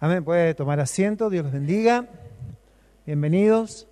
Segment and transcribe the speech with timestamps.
[0.00, 0.22] Amén.
[0.22, 1.28] Puede tomar asiento.
[1.28, 2.06] Dios los bendiga.
[3.04, 3.88] Bienvenidos.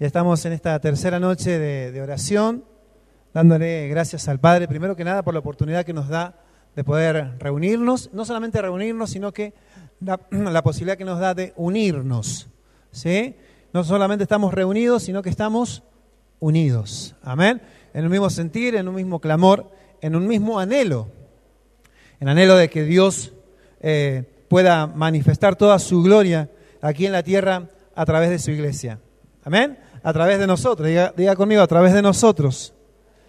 [0.00, 2.64] Ya estamos en esta tercera noche de, oración,
[3.32, 6.34] dándole gracias al Padre, primero que nada, por la oportunidad que nos da
[6.74, 8.10] de poder reunirnos.
[8.12, 9.54] No solamente reunirnos, sino que
[10.00, 12.48] la posibilidad que nos da de unirnos.
[12.90, 13.36] ¿sí?
[13.72, 15.84] No solamente estamos reunidos, sino que estamos
[16.40, 17.14] unidos.
[17.22, 17.62] Amén.
[17.92, 19.70] En un mismo sentir, en un mismo clamor,
[20.00, 21.06] en un mismo anhelo.
[22.18, 23.34] En anhelo de que Dios
[23.80, 26.48] eh, pueda manifestar toda su gloria
[26.80, 29.00] aquí en la tierra a través de su iglesia.
[29.42, 29.76] Amén.
[30.00, 32.72] A través de nosotros, diga, conmigo, a través de nosotros.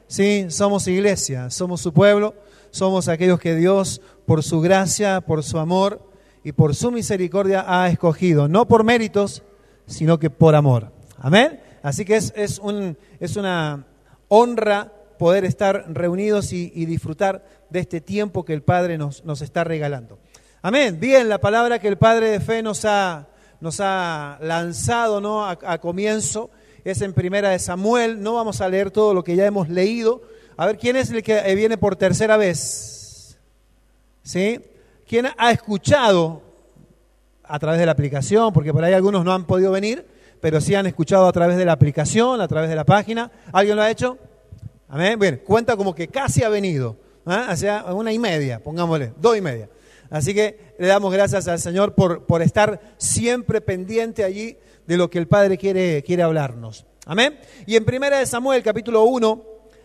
[0.05, 2.36] Sí, somos iglesia, somos su pueblo,
[2.70, 6.08] somos aquellos que Dios, por su gracia, por su amor
[6.44, 9.42] y por su misericordia, ha escogido, no por méritos,
[9.88, 10.92] sino que por amor.
[11.17, 11.59] Amén.
[11.81, 13.88] Así que es, es, un, es una
[14.28, 19.64] honra poder estar reunidos y, disfrutar de este tiempo que el Padre nos, nos está
[19.64, 20.20] regalando.
[20.68, 21.00] Amén.
[21.00, 23.28] Bien, la palabra que el Padre de Fe nos ha,
[23.62, 25.48] nos ha lanzado ¿no?
[25.48, 26.50] a, comienzo
[26.84, 28.20] es en Primera de Samuel.
[28.20, 30.23] No vamos a leer todo lo que ya hemos leído.
[30.58, 33.38] A ver, ¿quién es el que viene por tercera vez?
[34.23, 34.59] ¿Sí?
[35.08, 36.42] ¿Quién ha escuchado
[37.44, 38.52] a través de la aplicación?
[38.52, 40.04] Porque por ahí algunos no han podido venir,
[40.42, 43.32] pero sí han escuchado a través de la aplicación, a través de la página.
[43.52, 44.17] ¿Alguien lo ha hecho?
[44.89, 45.20] Amén.
[45.20, 46.98] Bien, cuenta como que casi ha venido.
[47.23, 49.70] O sea, una y media, pongámosle, dos y media.
[50.09, 55.09] Así que le damos gracias al Señor por, por estar siempre pendiente allí de lo
[55.09, 56.86] que el Padre quiere, quiere hablarnos.
[57.06, 57.39] Amén.
[57.66, 59.44] Y en Primera de Samuel, capítulo 1,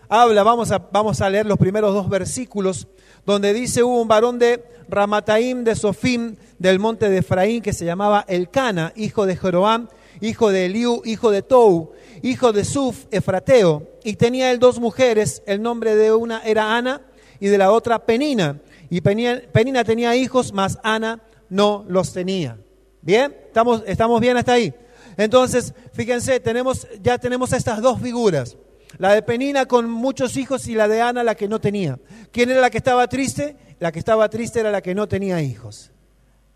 [0.09, 2.89] habla, vamos a, vamos a leer los primeros dos versículos,
[3.25, 7.85] donde dice, hubo un varón de Ramataim de Sofim, del monte de Efraín, que se
[7.85, 9.89] llamaba Elcana, hijo de Jeroam,
[10.21, 15.43] hijo de Eliú, hijo de Tou, hijo de Suf, Efrateo, y tenía él dos mujeres,
[15.47, 17.03] el nombre de una era Ana
[17.39, 18.59] y de la otra Penina.
[18.91, 22.59] Y Penina tenía hijos, mas Ana no los tenía.
[23.01, 23.35] ¿Bien?
[23.47, 24.75] ¿Estamos, estamos bien hasta ahí?
[25.17, 28.57] Entonces, fíjense, tenemos, ya tenemos estas dos figuras.
[28.99, 31.99] La de Penina con muchos hijos y la de Ana la que no tenía.
[32.33, 33.57] ¿Quién era la que estaba triste?
[33.79, 35.93] La que estaba triste era la que no tenía hijos.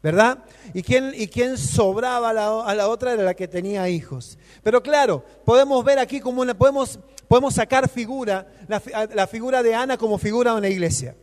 [0.03, 0.41] ¿Verdad?
[0.75, 4.39] ¿Y quién, y quién sobraba a la, otra era la que tenía hijos.
[4.63, 8.83] Pero claro, podemos ver aquí como una, podemos, podemos sacar figura, la,
[9.15, 11.15] la figura de Ana como figura de una iglesia.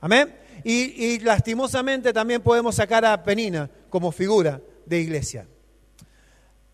[0.00, 0.34] Amén.
[0.64, 5.46] Y, lastimosamente también podemos sacar a Penina como figura de iglesia.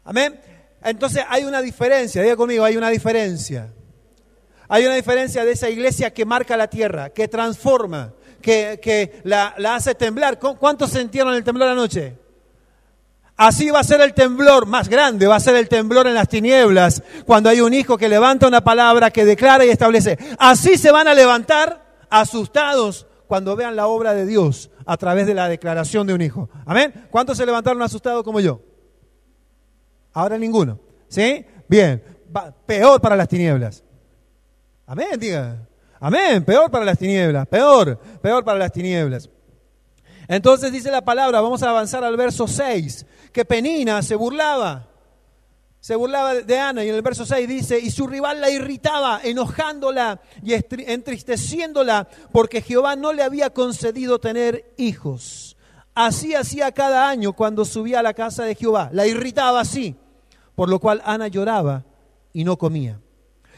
[0.04, 0.40] Amén.
[0.82, 3.72] Entonces hay una diferencia, diga conmigo, hay una diferencia.
[4.68, 9.76] Hay una diferencia de esa iglesia que marca la tierra, que transforma, que, la, la,
[9.76, 10.38] hace temblar.
[10.38, 12.14] ¿Cuántos sintieron el temblor anoche?
[13.36, 16.28] Así va a ser el temblor más grande, va a ser el temblor en las
[16.28, 20.18] tinieblas, cuando hay un hijo que levanta una palabra, que declara y establece.
[20.38, 25.34] Así se van a levantar asustados cuando vean la obra de Dios a través de
[25.34, 26.48] la declaración de un hijo.
[26.64, 27.08] Amén.
[27.10, 28.60] ¿Cuántos se levantaron asustados como yo?
[30.12, 30.78] Ahora ninguno.
[31.08, 31.44] ¿Sí?
[31.68, 32.02] Bien.
[32.66, 33.84] peor para las tinieblas.
[34.86, 35.68] Amén, diga.
[36.00, 36.44] Amén.
[36.44, 37.46] Peor para las tinieblas.
[37.48, 37.98] Peor.
[38.22, 39.28] Peor para las tinieblas.
[40.28, 44.88] Entonces dice la palabra, vamos a avanzar al verso 6, que Penina se burlaba
[45.80, 49.20] se burlaba de Ana y en el verso 6 dice, y su rival la irritaba,
[49.22, 55.56] enojándola y entristeciéndola, porque Jehová no le había concedido tener hijos.
[55.94, 59.96] Así hacía cada año cuando subía a la casa de Jehová, la irritaba así,
[60.54, 61.84] por lo cual Ana lloraba
[62.32, 63.00] y no comía.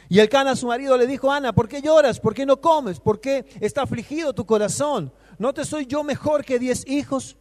[0.09, 2.19] Y el Cana, su marido, le dijo, Ana, ¿por qué lloras?
[2.21, 2.99] ¿Por qué no comes?
[3.01, 5.13] ¿Por qué está afligido tu corazón?
[5.39, 7.37] ¿No te soy yo mejor que diez hijos?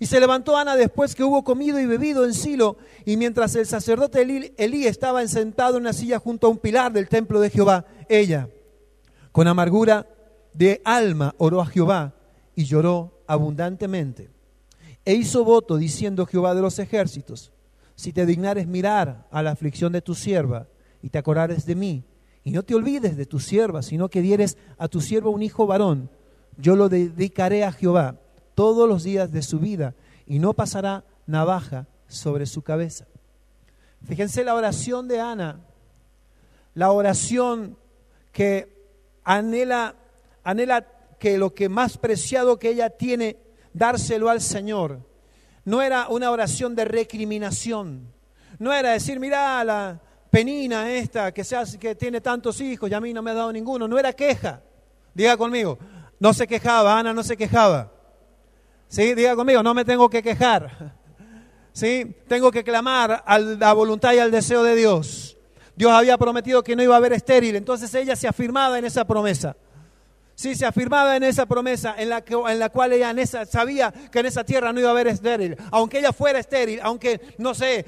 [0.00, 3.66] Y se levantó Ana después que hubo comido y bebido en Silo, y mientras el
[3.66, 4.22] sacerdote
[4.56, 8.48] Elí, estaba sentado en una silla junto a un pilar del templo de Jehová, ella,
[9.30, 10.06] con amargura
[10.54, 12.14] de alma, oró a Jehová
[12.56, 14.30] y lloró abundantemente.
[15.04, 17.52] E hizo voto diciendo Jehová de los ejércitos,
[17.94, 20.66] si te dignares mirar a la aflicción de tu sierva
[21.02, 22.04] y te acordares de mí,
[22.42, 25.66] y no te olvides de tu sierva, sino que dieres a tu sierva un hijo
[25.66, 26.08] varón,
[26.56, 28.18] yo lo dedicaré a Jehová
[28.60, 29.94] todos los días de su vida
[30.26, 33.06] y no pasará navaja sobre su cabeza.
[34.06, 35.60] Fíjense la oración de Ana,
[36.74, 37.78] la oración
[38.32, 38.68] que
[39.24, 39.94] anhela,
[41.18, 43.38] que lo que más preciado que ella tiene,
[43.72, 45.08] dárselo al Señor.
[45.64, 48.12] No era una oración de recriminación,
[48.58, 49.98] no era decir, mira la
[50.28, 51.44] penina esta que,
[51.80, 54.60] que tiene tantos hijos y a mí no me ha dado ninguno, no era queja.
[55.14, 55.78] Diga conmigo,
[56.18, 57.99] no se quejaba, Ana no se quejaba.
[58.90, 60.92] Sí, diga conmigo, no me tengo que quejar.
[61.72, 65.36] Sí, tengo que clamar a la voluntad y al deseo de Dios.
[65.76, 69.06] Dios había prometido que no iba a haber estéril, entonces ella se afirmaba en esa
[69.06, 69.56] promesa.
[70.34, 73.14] Sí, se afirmaba en esa promesa en la, que, en la cual ella
[73.46, 75.56] sabía que en esa tierra no iba a haber estéril.
[75.70, 77.84] Aunque ella fuera estéril, aunque, no sé,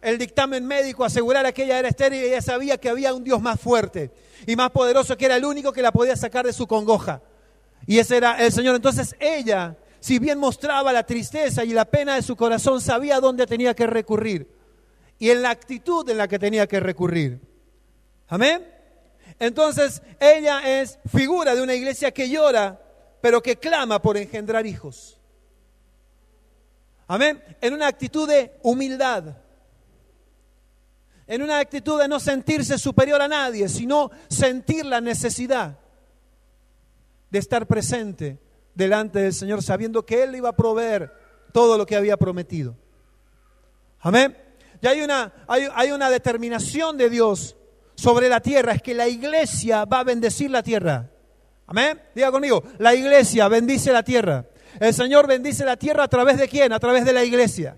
[0.00, 3.60] el dictamen médico asegurara que ella era estéril, ella sabía que había un Dios más
[3.60, 4.10] fuerte
[4.46, 7.20] y más poderoso, que era el único que la podía sacar de su congoja.
[7.88, 8.76] Y ese era el Señor.
[8.76, 13.46] Entonces ella, si bien mostraba la tristeza y la pena de su corazón, sabía dónde
[13.46, 14.46] tenía que recurrir
[15.18, 17.40] y en la actitud en la que tenía que recurrir.
[18.28, 18.62] Amén.
[19.38, 22.78] Entonces, ella es figura de una iglesia que llora,
[23.22, 25.18] pero que clama por engendrar hijos.
[27.06, 27.42] Amén.
[27.62, 29.34] En una actitud de humildad.
[31.26, 35.78] En una actitud de no sentirse superior a nadie, sino sentir la necesidad
[37.30, 38.38] de estar presente
[38.74, 41.12] delante del Señor, sabiendo que Él iba a proveer
[41.52, 42.76] todo lo que había prometido.
[44.00, 44.36] Amén.
[44.80, 47.56] Y hay una, hay, hay una determinación de Dios
[47.98, 51.10] sobre la tierra es que la iglesia va a bendecir la tierra.
[51.66, 52.00] Amén.
[52.14, 54.46] Diga conmigo, la iglesia bendice la tierra.
[54.78, 56.72] El Señor bendice la tierra a través de quién?
[56.72, 57.76] A través de la iglesia.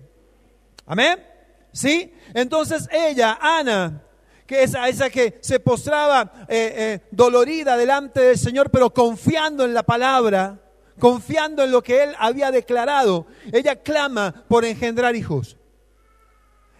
[0.85, 1.25] Amén.
[1.73, 2.13] ¿Sí?
[2.35, 4.03] Entonces ella, Ana,
[4.51, 9.73] que es esa que se postraba eh, eh, dolorida delante del Señor, pero confiando en
[9.73, 10.59] la palabra,
[10.99, 15.55] confiando en lo que Él había declarado, ella clama por engendrar hijos.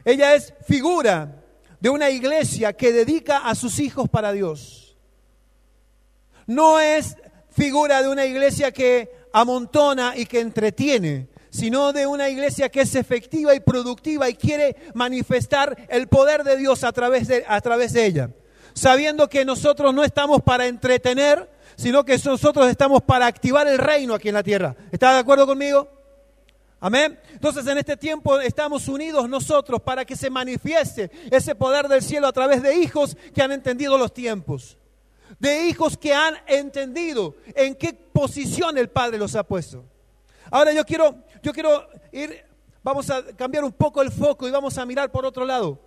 [0.04, 1.46] Ella es figura
[1.80, 4.98] de una iglesia que dedica a sus hijos para Dios.
[6.48, 7.16] No es
[7.52, 12.96] figura de una iglesia que amontona y que entretiene, sino de una iglesia que es
[12.96, 17.94] efectiva y productiva y quiere manifestar el poder de Dios a través de, a través
[17.94, 18.30] de ella.
[18.74, 24.14] Sabiendo que nosotros no estamos para entretener, sino que nosotros estamos para activar el reino
[24.14, 24.76] aquí en la tierra.
[24.92, 25.90] ¿Está de acuerdo conmigo?
[26.80, 27.20] Amén.
[27.34, 32.28] Entonces en este tiempo estamos unidos nosotros para que se manifieste ese poder del cielo
[32.28, 34.78] a través de hijos que han entendido los tiempos.
[35.38, 39.84] De hijos que han entendido en qué posición el Padre los ha puesto.
[40.52, 42.44] Ahora yo quiero, yo quiero ir,
[42.84, 45.80] vamos a cambiar un poco el foco y vamos a mirar por otro lado.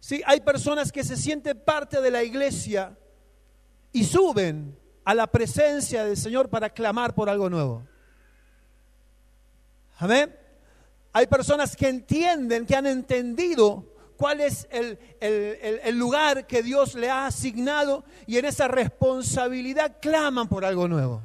[0.00, 2.96] Sí, hay personas que se sienten parte de la iglesia
[3.92, 7.86] y suben a la presencia del Señor para clamar por algo nuevo.
[9.98, 10.36] Amén.
[11.12, 13.86] Hay personas que entienden, que han entendido
[14.16, 20.48] cuál es el, el, lugar que Dios le ha asignado y en esa responsabilidad claman
[20.48, 21.22] por algo nuevo.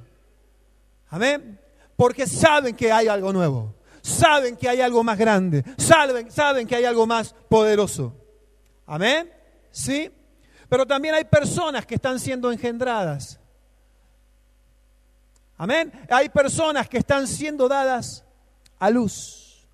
[1.09, 1.59] Amén.
[1.97, 6.75] Porque saben que hay algo nuevo, saben que hay algo más grande, saben, saben que
[6.75, 8.15] hay algo más poderoso.
[8.85, 9.29] Amén.
[9.71, 10.09] ¿Sí?
[10.69, 13.39] Pero también hay personas que están siendo engendradas.
[15.57, 15.91] Amén.
[16.09, 18.23] Hay personas que están siendo dadas
[18.77, 19.67] a luz.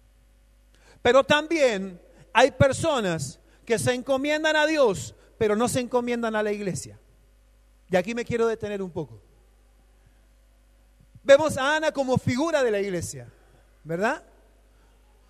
[1.02, 6.54] Pero también hay personas que se encomiendan a Dios, pero no se encomiendan a la
[6.54, 6.98] iglesia.
[7.90, 9.22] Y aquí me quiero detener un poco.
[11.24, 13.32] Vemos a Ana como figura de la iglesia,
[13.84, 14.24] ¿verdad?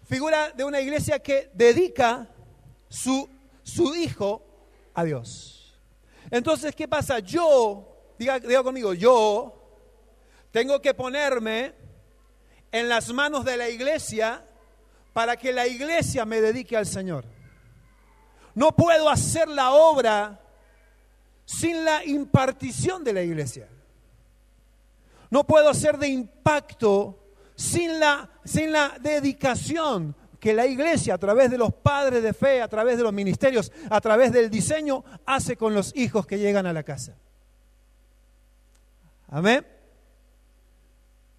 [0.05, 2.27] Figura de una iglesia que dedica
[2.89, 3.29] su,
[3.61, 4.43] su hijo
[4.93, 5.79] a Dios.
[6.31, 7.19] Entonces, ¿qué pasa?
[7.19, 9.53] Yo, diga, diga conmigo, yo
[10.51, 11.73] tengo que ponerme
[12.71, 14.43] en las manos de la iglesia
[15.13, 17.23] para que la iglesia me dedique al Señor.
[18.55, 20.39] No puedo hacer la obra
[21.45, 23.67] sin la impartición de la iglesia.
[25.33, 27.17] No puedo hacer de impacto
[27.55, 32.61] sin la, sin la dedicación que la iglesia a través de los padres de fe,
[32.61, 36.67] a través de los ministerios, a través del diseño, hace con los hijos que llegan
[36.67, 37.15] a la casa.
[39.27, 39.65] Amén.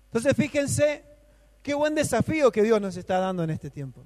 [0.07, 1.04] Entonces fíjense
[1.62, 4.02] Qué buen desafío que Dios nos está dando en este tiempo.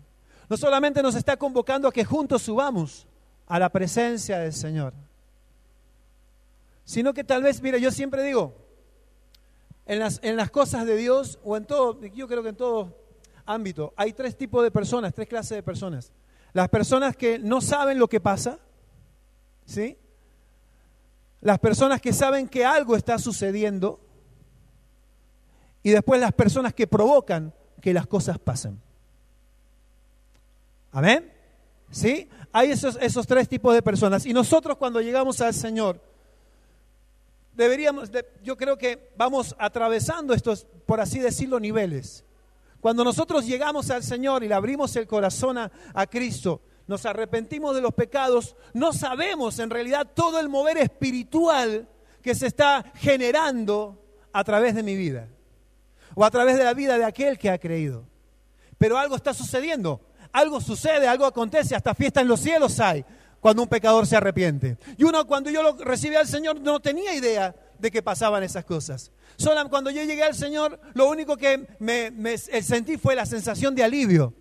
[0.51, 3.07] No solamente nos está convocando a que juntos subamos
[3.47, 4.93] a la presencia del Señor,
[6.85, 8.68] sino que tal vez, mire, yo siempre digo,
[9.89, 12.95] en las, cosas de Dios, o en todo, yo creo que en todo
[13.47, 16.13] ámbito, hay tres tipos de personas, tres clases de personas.
[16.53, 18.59] Las personas que no saben lo que pasa,
[19.65, 19.97] ¿sí?
[21.41, 23.99] Las personas que saben que algo está sucediendo
[25.83, 28.79] y después las personas que provocan que las cosas pasen.
[30.93, 31.33] Amén.
[31.91, 32.29] ¿Sí?
[32.53, 34.27] Hay esos tres tipos de personas.
[34.27, 36.03] Y nosotros cuando llegamos al Señor,
[37.59, 38.11] deberíamos,
[38.43, 42.25] yo creo que vamos atravesando estos, por así decirlo, niveles.
[42.81, 47.75] Cuando nosotros llegamos al Señor y le abrimos el corazón a, a Cristo, nos arrepentimos
[47.75, 51.89] de los pecados, no sabemos en realidad todo el mover espiritual
[52.23, 54.01] que se está generando
[54.33, 55.29] a través de mi vida
[56.15, 58.05] o a través de la vida de aquel que ha creído.
[58.79, 60.01] Pero algo está sucediendo,
[60.33, 63.05] algo sucede, algo acontece, hasta fiesta en los cielos hay
[63.41, 64.79] cuando un pecador se arrepiente.
[64.97, 68.65] Y uno cuando yo lo recibí al Señor no tenía idea de que pasaban esas
[68.65, 69.13] cosas.
[69.37, 73.75] Solo cuando yo llegué al Señor, lo único que me, eh, sentí fue la sensación
[73.75, 74.35] de alivio,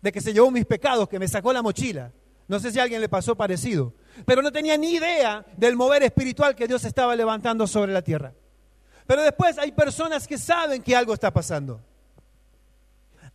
[0.00, 2.12] de que se llevó mis pecados, que me sacó la mochila.
[2.48, 6.02] No sé si a alguien le pasó parecido, pero no tenía ni idea del mover
[6.02, 8.32] espiritual que Dios estaba levantando sobre la tierra.
[9.06, 11.80] Pero después hay personas que saben que algo está pasando.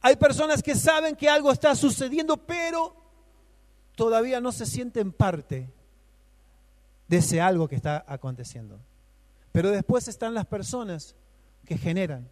[0.01, 3.04] Hay personas que saben que algo está sucediendo, pero
[3.95, 5.69] todavía no se sienten parte
[7.07, 8.79] de ese algo que está aconteciendo.
[9.51, 11.15] Pero después están las personas
[11.65, 12.29] que generan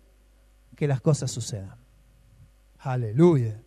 [0.76, 1.78] que las cosas sucedan.
[2.80, 3.62] Aleluya.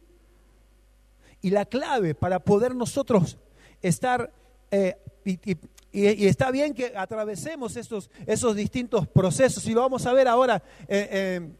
[1.41, 3.39] Y la clave para poder nosotros
[3.81, 4.33] estar,
[4.71, 10.29] eh, y, está bien que atravesemos estos, esos distintos procesos, y lo vamos a ver
[10.29, 11.51] ahora eh, eh,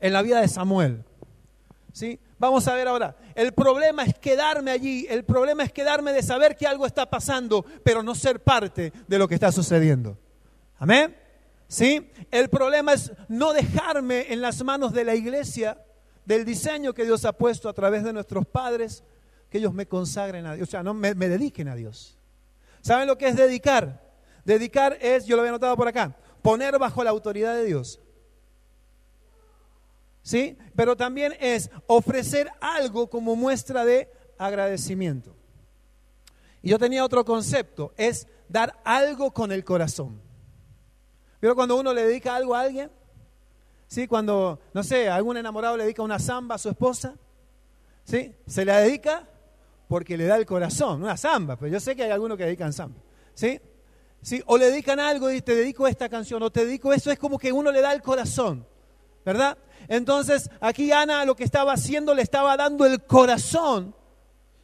[0.00, 1.04] en la vida de Samuel.
[1.92, 2.18] ¿sí?
[2.40, 3.14] Vamos a ver ahora.
[3.34, 7.66] El problema es quedarme allí, el problema es quedarme de saber que algo está pasando,
[7.84, 10.16] pero no ser parte de lo que está sucediendo.
[10.78, 11.14] Amén.
[11.68, 12.10] ¿Sí?
[12.30, 15.84] El problema es no dejarme en las manos de la iglesia,
[16.24, 19.04] del diseño que Dios ha puesto a través de nuestros padres,
[19.50, 22.16] que ellos me consagren a Dios, o sea, no me, me dediquen a Dios.
[22.80, 24.00] ¿Saben lo que es dedicar?
[24.46, 28.00] Dedicar es, yo lo había anotado por acá, poner bajo la autoridad de Dios.
[30.22, 30.56] ¿Sí?
[30.74, 35.34] Pero también es ofrecer algo como muestra de agradecimiento.
[36.62, 40.20] Y yo tenía otro concepto, es dar algo con el corazón.
[41.40, 42.90] Pero cuando uno le dedica algo a alguien,
[43.86, 44.06] ¿sí?
[44.06, 47.16] Cuando, no sé, algún enamorado le dedica una samba a su esposa,
[48.04, 48.34] ¿sí?
[48.46, 49.26] Se la dedica
[49.88, 52.72] porque le da el corazón, una samba, pero yo sé que hay algunos que dedican
[52.72, 53.00] samba,
[53.34, 53.60] ¿sí?
[54.22, 54.42] ¿Sí?
[54.46, 57.38] O le dedican algo y te dedico esta canción, o te dedico eso, es como
[57.38, 58.66] que uno le da el corazón,
[59.24, 59.58] ¿verdad?
[59.88, 63.94] Entonces aquí Ana lo que estaba haciendo le estaba dando el corazón,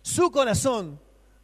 [0.02, 1.00] su corazón,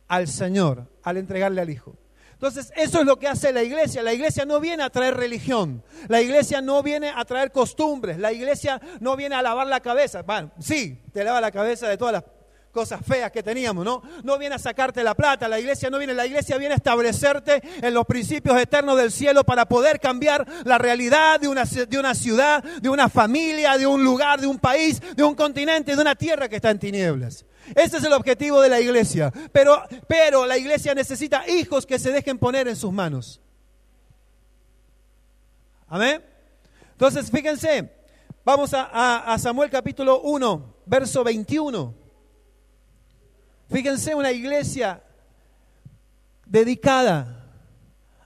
[0.08, 1.96] al Señor, al entregarle al Hijo.
[2.42, 4.02] Entonces, eso es lo que hace la iglesia.
[4.02, 5.84] La iglesia no viene a traer religión.
[6.08, 8.18] La iglesia no viene a traer costumbres.
[8.18, 10.22] La iglesia no viene a lavar la cabeza.
[10.22, 12.24] Bueno, sí, te lava la cabeza de todas las
[12.72, 14.02] cosas feas que teníamos, ¿no?
[14.24, 17.62] No viene a sacarte la plata, la iglesia no viene, la iglesia viene a establecerte
[17.82, 22.14] en los principios eternos del cielo para poder cambiar la realidad de una, de una
[22.14, 26.14] ciudad, de una familia, de un lugar, de un país, de un continente, de una
[26.14, 27.44] tierra que está en tinieblas.
[27.74, 29.30] Ese es el objetivo de la iglesia.
[29.52, 33.40] Pero, pero la iglesia necesita hijos que se dejen poner en sus manos.
[35.88, 36.24] Amén.
[36.92, 37.92] Entonces, fíjense,
[38.46, 42.01] vamos a, a Samuel capítulo 1, verso 21.
[43.72, 45.02] Fíjense una iglesia
[46.44, 47.50] dedicada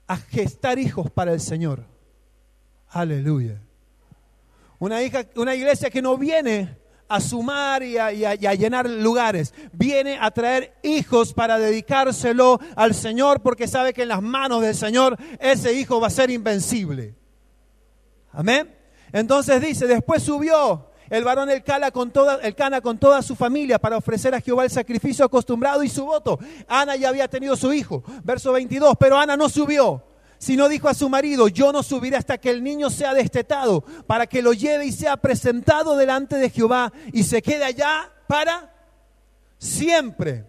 [0.09, 1.85] a gestar hijos para el Señor.
[2.89, 3.61] Aleluya.
[4.81, 5.03] Una,
[5.55, 6.77] iglesia que no viene
[7.09, 9.55] a sumar y a, llenar lugares.
[9.73, 14.75] Viene a traer hijos para dedicárselo al Señor porque sabe que en las manos del
[14.75, 17.15] Señor ese hijo va a ser invencible.
[18.33, 18.75] Amén.
[19.13, 23.37] Entonces dice, después subió el varón el cana con toda, el cana con toda su
[23.37, 26.39] familia para ofrecer a Jehová el sacrificio acostumbrado y su voto.
[26.69, 28.03] Ana ya había tenido su hijo.
[28.25, 30.05] Verso 22, pero Ana no subió,
[30.39, 34.27] sino dijo a su marido, yo no subiré hasta que el niño sea destetado, para
[34.27, 38.73] que lo lleve y sea presentado delante de Jehová y se quede allá para
[39.59, 40.45] siempre.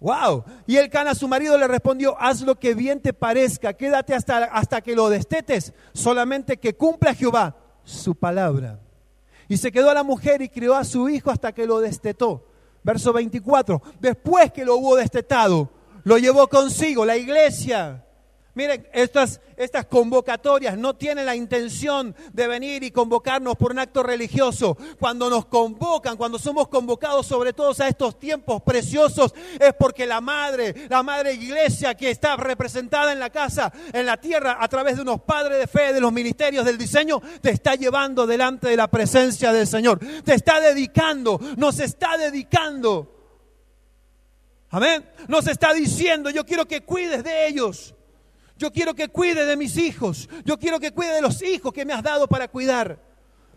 [0.00, 0.44] Wow.
[0.66, 4.44] Y el cana, su marido, le respondió, haz lo que bien te parezca, quédate hasta,
[4.46, 8.80] hasta que lo destetes, solamente que cumpla Jehová su palabra.
[9.52, 12.42] Y se quedó a la mujer y crió a su hijo hasta que lo destetó.
[12.82, 13.82] Verso 24.
[14.00, 15.68] Después que lo hubo destetado,
[16.04, 18.02] lo llevó consigo la iglesia
[18.54, 24.02] Miren, estas, estas convocatorias no tienen la intención de venir y convocarnos por un acto
[24.02, 24.76] religioso.
[25.00, 30.20] Cuando nos convocan, cuando somos convocados sobre todo a estos tiempos preciosos, es porque la
[30.20, 34.96] madre, la madre iglesia que está representada en la casa, en la tierra, a través
[34.96, 38.76] de unos padres de fe, de los ministerios del diseño, te está llevando delante de
[38.76, 39.98] la presencia del Señor.
[40.24, 43.08] Te está dedicando, nos está dedicando.
[44.68, 45.08] Amén.
[45.26, 47.94] Nos está diciendo, yo quiero que cuides de ellos.
[48.62, 50.28] Yo quiero que cuide de mis hijos.
[50.44, 52.96] Yo quiero que cuide de los hijos que me has dado para cuidar.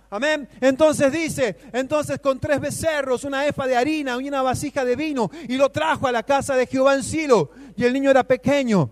[0.09, 0.49] Amén.
[0.59, 5.29] Entonces dice, entonces con tres becerros, una efa de harina y una vasija de vino,
[5.47, 7.51] y lo trajo a la casa de Jehová en Silo.
[7.75, 8.89] Y el niño era pequeño.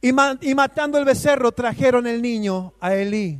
[0.00, 3.38] Y, matando el becerro, trajeron el niño a Elí.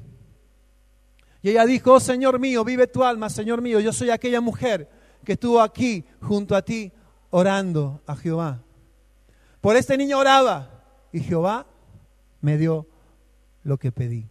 [1.40, 3.80] Y ella dijo, oh Señor mío, vive tu alma, Señor mío.
[3.80, 4.90] Yo soy aquella mujer
[5.24, 6.92] que estuvo aquí junto a ti
[7.30, 8.60] orando a Jehová.
[9.62, 10.73] Por este niño oraba
[11.14, 11.64] y Jehová
[12.40, 12.88] me dio
[13.62, 14.26] lo que pedí.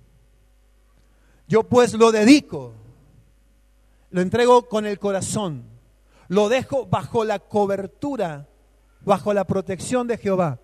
[1.47, 2.73] Yo pues lo dedico,
[4.11, 5.63] lo entrego con el corazón,
[6.27, 8.49] lo dejo bajo la cobertura,
[9.05, 10.59] bajo la protección de Jehová.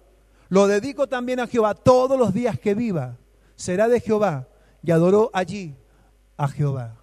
[0.50, 3.16] Lo dedico también a Jehová todos los días que viva.
[3.56, 4.50] Será de Jehová.
[4.84, 5.76] Y adoró allí
[6.36, 6.98] a Jehová.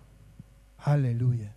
[0.77, 1.57] Aleluya.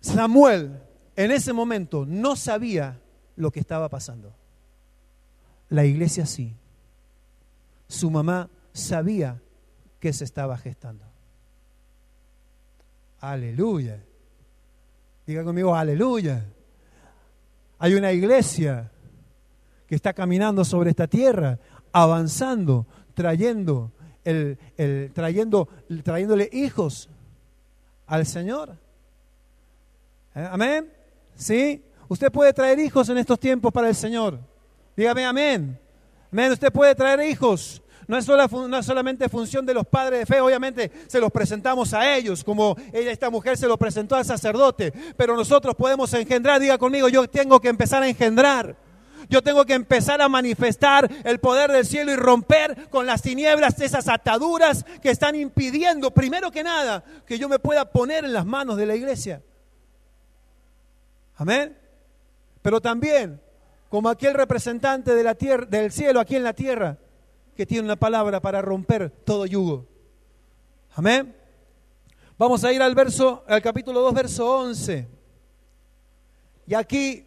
[0.00, 0.80] Samuel
[1.16, 2.98] en ese momento no sabía
[3.36, 4.39] lo que estaba pasando.
[5.70, 6.54] La iglesia sí.
[7.88, 9.40] Su mamá sabía
[9.98, 11.04] que se estaba gestando.
[13.20, 14.02] Aleluya.
[15.26, 16.44] Diga conmigo, aleluya.
[17.78, 18.90] Hay una iglesia
[19.86, 21.58] que está caminando sobre esta tierra,
[21.92, 23.92] avanzando, trayendo,
[24.24, 24.58] el,
[25.14, 25.68] trayendo,
[26.02, 27.08] trayéndole hijos
[28.06, 28.76] al Señor.
[30.34, 30.48] ¿Eh?
[30.50, 30.92] Amén.
[31.34, 31.82] ¿Sí?
[32.08, 34.49] Usted puede traer hijos en estos tiempos para el Señor.
[35.00, 35.80] Dígame amén.
[36.30, 36.52] Amén.
[36.52, 37.80] Usted puede traer hijos.
[38.06, 42.44] No es, solamente función de los padres de fe, obviamente se los presentamos a ellos,
[42.44, 47.26] como esta mujer se lo presentó al sacerdote, pero nosotros podemos engendrar, diga conmigo, yo
[47.28, 48.76] tengo que empezar a engendrar.
[49.30, 53.80] Yo tengo que empezar a manifestar el poder del cielo y romper con las tinieblas
[53.80, 58.44] esas ataduras que están impidiendo, primero que nada, que yo me pueda poner en las
[58.44, 59.40] manos de la iglesia.
[61.36, 61.74] Amén.
[62.60, 63.40] Pero también,
[63.90, 66.96] como aquel representante de la tierra, del cielo aquí en la tierra,
[67.56, 69.84] que tiene una palabra para romper todo yugo.
[70.92, 71.36] Amén.
[72.38, 75.08] Vamos a ir al verso, al capítulo 2, verso 11.
[76.68, 77.26] Y aquí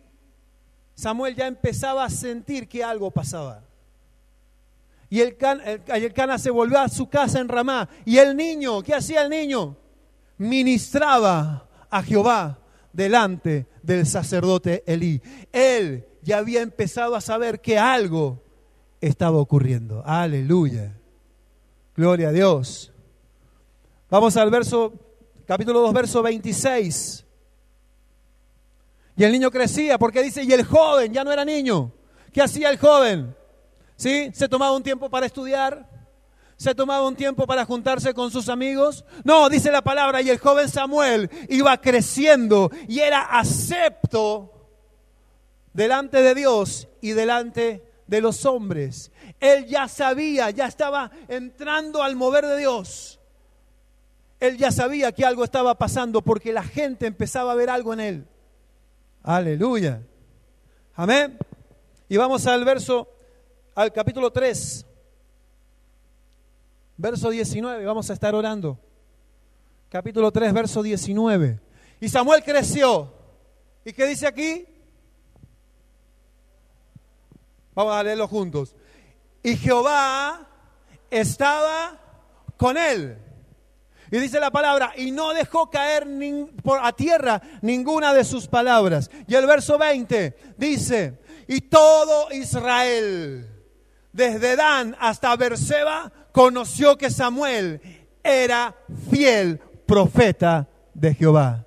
[0.95, 3.65] Samuel ya empezaba a sentir que algo pasaba.
[5.09, 5.35] Y el,
[5.85, 7.89] el, Cana se volvió a su casa en Ramá.
[8.05, 9.75] Y el niño, ¿qué hacía el niño?
[10.37, 12.57] Ministraba a Jehová
[12.93, 15.21] delante del sacerdote Elí.
[15.51, 18.41] Él ya había empezado a saber que algo
[19.01, 20.01] estaba ocurriendo.
[20.05, 20.93] Aleluya.
[21.95, 22.91] Gloria a Dios.
[24.09, 24.93] Vamos al verso,
[25.45, 27.25] capítulo 2, verso 26.
[29.15, 31.91] Y el niño crecía, porque dice, y el joven ya no era niño.
[32.31, 33.35] ¿Qué hacía el joven?
[33.95, 34.31] ¿Sí?
[34.33, 35.87] Se tomaba un tiempo para estudiar,
[36.57, 39.05] se tomaba un tiempo para juntarse con sus amigos.
[39.23, 44.62] No, dice la palabra, y el joven Samuel iba creciendo y era acepto
[45.73, 49.11] delante de Dios y delante de los hombres.
[49.39, 53.19] Él ya sabía, ya estaba entrando al mover de Dios.
[54.39, 57.99] Él ya sabía que algo estaba pasando porque la gente empezaba a ver algo en
[57.99, 58.27] él.
[59.23, 60.01] Aleluya.
[60.95, 61.37] Amén.
[62.09, 63.07] Y vamos al verso,
[63.73, 64.85] al capítulo 3,
[66.97, 67.85] verso 19.
[67.85, 68.77] Vamos a estar orando.
[69.89, 71.59] Capítulo 3, verso 19.
[72.01, 73.13] Y Samuel creció.
[73.85, 74.65] ¿Y qué dice aquí?
[77.75, 78.75] Vamos a leerlo juntos.
[79.41, 80.47] Y Jehová
[81.09, 81.99] estaba
[82.57, 83.17] con él.
[84.11, 86.07] Y dice la palabra, y no dejó caer
[86.81, 89.09] a tierra ninguna de sus palabras.
[89.27, 93.49] Y el verso 20 dice, y todo Israel,
[94.11, 97.81] desde Dan hasta Berseba, conoció que Samuel
[98.23, 98.75] era
[99.09, 101.62] fiel profeta de Jehová.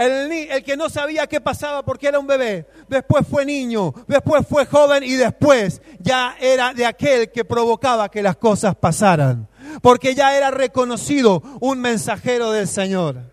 [0.00, 4.64] El, que no sabía qué pasaba porque era un bebé, después fue niño, después fue
[4.64, 9.46] joven y después ya era de aquel que provocaba que las cosas pasaran
[9.82, 13.30] porque ya era reconocido un mensajero del Señor.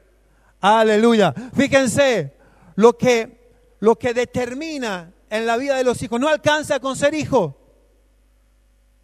[0.60, 1.34] Aleluya.
[1.56, 2.34] Fíjense,
[2.75, 7.13] lo que, lo que determina en la vida de los hijos, no alcanza con ser
[7.13, 7.58] hijo.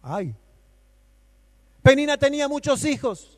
[0.02, 0.34] Ay.
[1.82, 3.33] Penina tenía muchos hijos,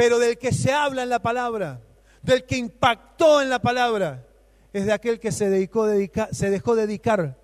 [0.00, 1.78] pero del que se habla en la palabra,
[2.22, 4.26] del que impactó en la palabra,
[4.72, 5.86] es de aquel que se, dedicó,
[6.32, 7.36] se dejó dedicar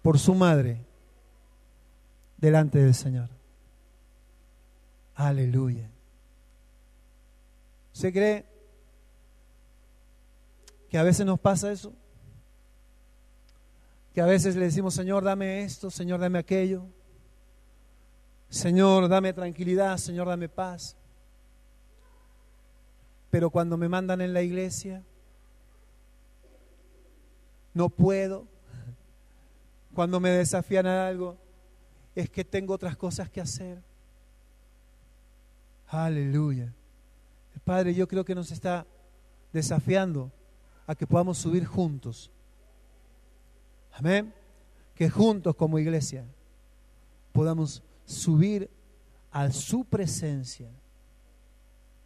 [0.00, 0.86] por su madre
[2.36, 3.28] delante del Señor.
[5.16, 5.90] Aleluya.
[7.90, 8.46] ¿Se cree
[10.90, 11.92] que a veces nos pasa eso?
[14.14, 16.84] Que a veces le decimos, Señor, dame esto, Señor, dame aquello.
[18.48, 20.96] Señor, dame tranquilidad, Señor, dame paz.
[23.30, 25.02] Pero cuando me mandan en la iglesia,
[27.72, 28.46] no puedo.
[29.94, 31.36] Cuando me desafían a algo,
[32.14, 33.82] es que tengo otras cosas que hacer.
[35.86, 36.72] Aleluya.
[37.54, 38.86] El Padre yo creo que nos está
[39.52, 40.30] desafiando
[40.86, 42.30] a que podamos subir juntos.
[43.92, 44.32] Amén.
[44.94, 46.24] Que juntos como iglesia
[47.32, 48.70] podamos subir
[49.30, 50.68] a su presencia.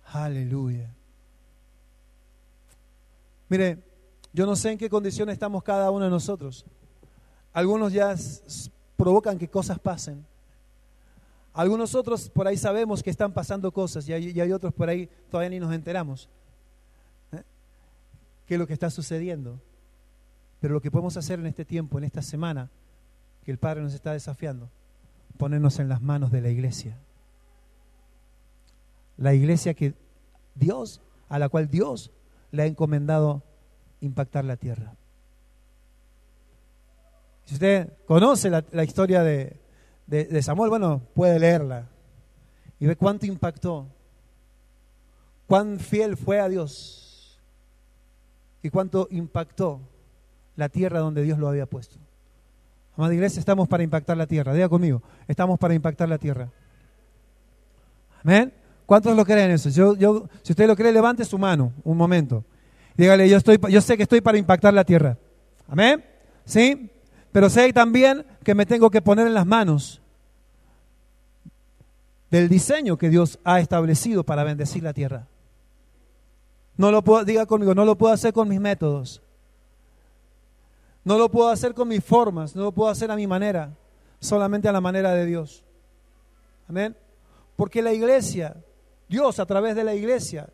[0.04, 0.90] Aleluya.
[3.54, 3.78] Mire,
[4.32, 6.66] yo no sé en qué condición estamos cada uno de nosotros.
[7.52, 8.12] Algunos ya
[8.96, 10.26] provocan que cosas pasen.
[11.52, 15.50] Algunos otros por ahí sabemos que están pasando cosas y hay, otros por ahí todavía
[15.50, 16.28] ni nos enteramos.
[17.30, 17.44] ¿eh?
[18.44, 19.60] ¿Qué es lo que está sucediendo?
[20.58, 22.70] Pero lo que podemos hacer en este tiempo, en esta semana,
[23.44, 24.68] que el Padre nos está desafiando,
[25.38, 26.98] ponernos en las manos de la iglesia.
[29.16, 29.94] La iglesia que
[30.56, 32.10] Dios, a la cual Dios
[32.54, 33.42] le ha encomendado
[34.00, 34.94] impactar la tierra.
[37.44, 39.60] Si usted conoce la, historia de,
[40.06, 41.88] de Samuel, bueno, puede leerla
[42.78, 43.86] y ve cuánto impactó,
[45.46, 47.40] cuán fiel fue a Dios
[48.62, 49.80] y cuánto impactó
[50.56, 51.96] la tierra donde Dios lo había puesto.
[52.96, 54.54] Amada iglesia, estamos para impactar la tierra.
[54.54, 56.48] Diga conmigo, estamos para impactar la tierra.
[58.22, 58.52] Amén.
[58.86, 59.70] ¿Cuántos lo creen eso?
[59.70, 62.44] Yo, yo, si usted lo cree, levante su mano un momento.
[62.96, 65.16] Dígale, yo, estoy, yo sé que estoy para impactar la tierra.
[65.68, 66.04] Amén.
[66.44, 66.90] ¿Sí?
[67.32, 70.00] Pero sé también que me tengo que poner en las manos
[72.30, 75.26] del diseño que Dios ha establecido para bendecir la tierra.
[76.76, 79.22] No lo puedo, diga conmigo, no lo puedo hacer con mis métodos.
[81.04, 83.76] No lo puedo hacer con mis formas, no lo puedo hacer a mi manera,
[84.20, 85.62] solamente a la manera de Dios.
[86.68, 86.96] Amén.
[87.56, 88.56] Porque la iglesia,
[89.08, 90.48] Dios a través de la iglesia,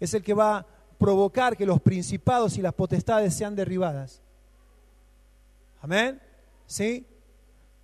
[0.00, 0.66] es el que va a
[0.98, 4.22] provocar que los principados y las potestades sean derribadas.
[5.80, 6.20] Amén.
[6.66, 7.06] ¿Sí?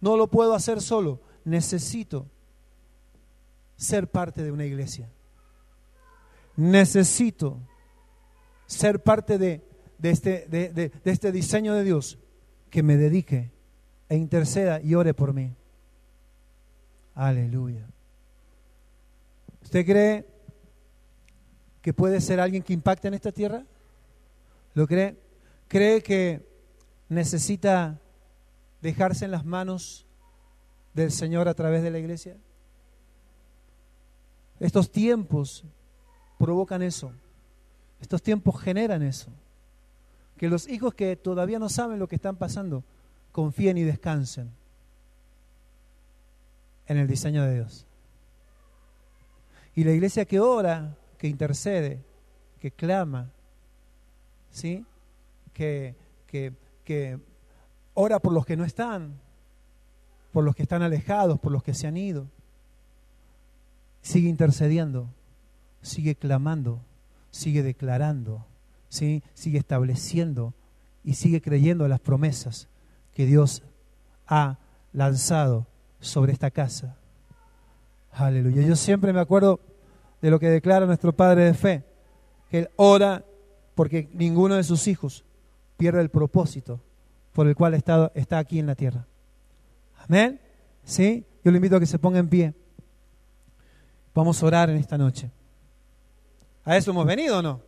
[0.00, 1.20] No lo puedo hacer solo.
[1.44, 2.26] Necesito
[3.76, 5.08] ser parte de una iglesia.
[6.56, 7.58] Necesito
[8.66, 12.18] ser parte de de este, de, este diseño de Dios,
[12.70, 13.52] que me dedique
[14.08, 15.54] e interceda y ore por mí.
[17.14, 17.87] Aleluya.
[19.72, 20.26] ¿Usted cree
[21.80, 23.64] que puede ser alguien que impacte en esta tierra?
[24.74, 25.16] ¿Lo cree?
[25.66, 26.46] ¿Cree que
[27.08, 27.98] necesita
[28.82, 30.04] dejarse en las manos
[30.92, 32.37] del Señor a través de la iglesia?
[34.61, 35.64] Estos tiempos
[36.38, 37.11] provocan eso.
[37.98, 39.30] Estos tiempos generan eso
[40.37, 42.85] que los hijos que todavía no saben lo que están pasando
[43.30, 44.50] confíen y descansen
[46.88, 47.87] en el diseño de Dios.
[49.74, 52.04] Y la iglesia que ora, que intercede,
[52.61, 53.30] que clama,
[54.50, 54.85] ¿sí?
[55.52, 55.94] que,
[56.26, 56.52] que,
[56.85, 57.18] que
[57.94, 59.18] ora por los que no están,
[60.32, 62.26] por los que están alejados, por los que se han ido,
[64.02, 65.08] sigue intercediendo,
[65.80, 66.80] sigue clamando,
[67.30, 68.46] sigue declarando
[68.92, 70.52] sigue estableciendo
[71.02, 72.68] y sigue creyendo las promesas
[73.14, 73.62] que Dios
[74.26, 74.58] ha
[74.92, 75.66] lanzado
[76.00, 76.96] sobre esta casa.
[78.12, 78.62] Aleluya.
[78.62, 79.61] Yo siempre me acuerdo
[80.20, 81.83] de lo que declara nuestro Padre de Fe,
[82.51, 83.25] que Él ora
[83.75, 85.25] porque ninguno de sus hijos
[85.77, 86.81] pierda el propósito
[87.33, 89.07] por el cual está, está aquí en la tierra.
[90.07, 90.40] Amén.
[90.85, 91.25] ¿Sí?
[91.44, 92.55] Yo le invito a que se ponga en pie.
[94.14, 95.31] Vamos a orar en esta noche.
[96.64, 97.61] ¿A eso hemos venido o no?